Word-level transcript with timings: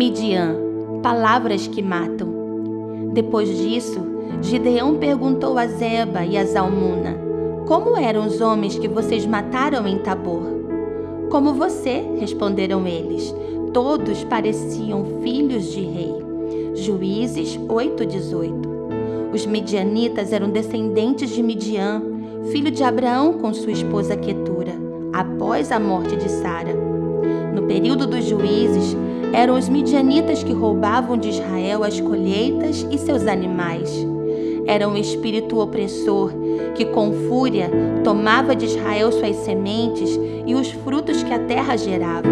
Midian, 0.00 0.56
palavras 1.02 1.66
que 1.66 1.82
matam. 1.82 3.10
Depois 3.12 3.54
disso, 3.54 4.00
Gideão 4.40 4.96
perguntou 4.96 5.58
a 5.58 5.66
Zeba 5.66 6.24
e 6.24 6.38
a 6.38 6.44
Zalmuna: 6.46 7.18
Como 7.68 7.94
eram 7.94 8.26
os 8.26 8.40
homens 8.40 8.78
que 8.78 8.88
vocês 8.88 9.26
mataram 9.26 9.86
em 9.86 9.98
Tabor? 9.98 10.40
Como 11.28 11.52
você, 11.52 12.02
responderam 12.18 12.86
eles. 12.86 13.34
Todos 13.74 14.24
pareciam 14.24 15.04
filhos 15.22 15.70
de 15.70 15.82
rei. 15.82 16.14
Juízes 16.76 17.60
8:18. 17.68 18.70
Os 19.34 19.44
midianitas 19.44 20.32
eram 20.32 20.48
descendentes 20.48 21.28
de 21.28 21.42
Midian, 21.42 22.02
filho 22.50 22.70
de 22.70 22.82
Abraão 22.82 23.34
com 23.34 23.52
sua 23.52 23.72
esposa 23.72 24.16
Quetura, 24.16 24.72
após 25.12 25.70
a 25.70 25.78
morte 25.78 26.16
de 26.16 26.30
Sara. 26.30 26.74
No 27.54 27.62
período 27.62 28.06
dos 28.06 28.24
juízes, 28.24 28.96
eram 29.32 29.56
os 29.56 29.68
midianitas 29.68 30.42
que 30.42 30.52
roubavam 30.52 31.16
de 31.16 31.28
Israel 31.28 31.84
as 31.84 32.00
colheitas 32.00 32.86
e 32.90 32.98
seus 32.98 33.26
animais. 33.26 33.90
Era 34.66 34.88
um 34.88 34.96
espírito 34.96 35.58
opressor 35.58 36.32
que, 36.74 36.84
com 36.86 37.12
fúria, 37.28 37.70
tomava 38.04 38.54
de 38.54 38.66
Israel 38.66 39.10
suas 39.10 39.36
sementes 39.36 40.18
e 40.46 40.54
os 40.54 40.70
frutos 40.70 41.22
que 41.22 41.32
a 41.32 41.38
terra 41.38 41.76
gerava. 41.76 42.28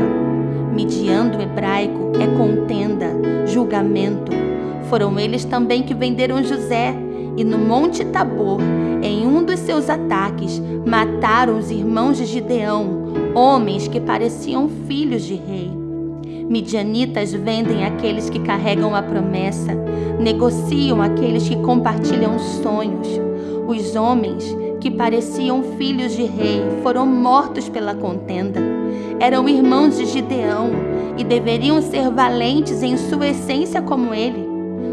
Midian 0.72 1.26
do 1.26 1.42
hebraico 1.42 2.12
é 2.20 2.26
contenda, 2.36 3.06
julgamento. 3.46 4.30
Foram 4.88 5.18
eles 5.18 5.44
também 5.44 5.82
que 5.82 5.94
venderam 5.94 6.42
José 6.42 6.94
e 7.36 7.44
no 7.44 7.58
Monte 7.58 8.04
Tabor, 8.04 8.60
em 9.02 9.17
seus 9.58 9.88
ataques, 9.90 10.60
mataram 10.86 11.58
os 11.58 11.70
irmãos 11.70 12.16
de 12.16 12.26
Gideão, 12.26 13.12
homens 13.34 13.88
que 13.88 14.00
pareciam 14.00 14.68
filhos 14.86 15.22
de 15.22 15.34
rei. 15.34 15.70
Midianitas 16.48 17.32
vendem 17.32 17.84
aqueles 17.84 18.30
que 18.30 18.38
carregam 18.38 18.94
a 18.94 19.02
promessa, 19.02 19.74
negociam 20.18 21.02
aqueles 21.02 21.46
que 21.46 21.56
compartilham 21.56 22.38
sonhos. 22.38 23.08
Os 23.66 23.94
homens 23.94 24.44
que 24.80 24.90
pareciam 24.90 25.62
filhos 25.76 26.16
de 26.16 26.24
rei 26.24 26.62
foram 26.82 27.04
mortos 27.04 27.68
pela 27.68 27.94
contenda. 27.94 28.60
Eram 29.20 29.48
irmãos 29.48 29.96
de 29.98 30.06
Gideão 30.06 30.70
e 31.18 31.24
deveriam 31.24 31.82
ser 31.82 32.10
valentes 32.10 32.82
em 32.82 32.96
sua 32.96 33.28
essência 33.28 33.82
como 33.82 34.14
ele. 34.14 34.48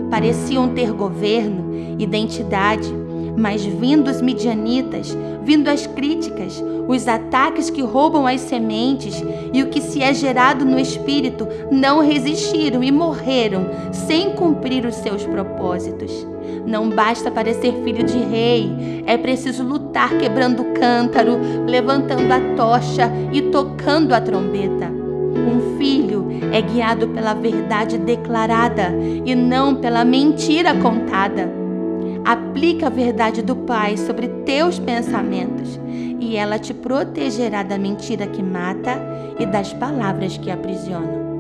Pareciam 0.10 0.70
ter 0.70 0.92
governo, 0.92 1.96
identidade, 1.98 2.92
mas 3.38 3.64
vindo 3.64 4.10
os 4.10 4.22
midianitas, 4.22 5.16
vindo 5.44 5.68
as 5.70 5.86
críticas, 5.86 6.64
os 6.88 7.08
ataques 7.08 7.70
que 7.70 7.82
roubam 7.82 8.28
as 8.28 8.42
sementes 8.42 9.24
e 9.54 9.62
o 9.64 9.68
que 9.68 9.82
se 9.82 10.02
é 10.02 10.14
gerado 10.14 10.64
no 10.64 10.80
espírito, 10.80 11.48
não 11.72 12.00
resistiram 12.00 12.84
e 12.84 12.92
morreram 12.92 13.68
sem 13.92 14.32
cumprir 14.32 14.86
os 14.86 14.96
seus 14.96 15.26
propósitos. 15.26 16.28
Não 16.66 16.90
basta 16.90 17.30
parecer 17.30 17.74
filho 17.84 18.04
de 18.04 18.18
rei, 18.18 19.04
é 19.06 19.18
preciso 19.18 19.64
lutar 19.64 20.18
quebrando 20.18 20.62
o 20.62 20.74
cântaro, 20.74 21.40
levantando 21.68 22.32
a 22.32 22.40
tocha 22.56 23.12
e 23.32 23.42
tocando 23.44 24.14
a 24.14 24.22
trombeta. 24.22 24.92
Um 25.36 25.78
filho 25.78 26.28
é 26.52 26.62
guiado 26.62 27.08
pela 27.10 27.34
verdade 27.34 27.98
declarada 27.98 28.94
e 29.26 29.36
não 29.36 29.76
pela 29.76 30.04
mentira 30.04 30.74
contada. 30.76 31.65
Aplica 32.26 32.88
a 32.88 32.90
verdade 32.90 33.44
do 33.44 33.56
Pai 33.56 33.98
sobre 33.98 34.28
teus 34.46 34.80
pensamentos 34.80 35.80
e 36.20 36.36
ela 36.36 36.58
te 36.58 36.74
protegerá 36.74 37.62
da 37.62 37.78
mentira 37.78 38.26
que 38.26 38.42
mata 38.42 39.00
e 39.40 39.46
das 39.46 39.72
palavras 39.74 40.36
que 40.36 40.50
aprisionam. 40.50 41.35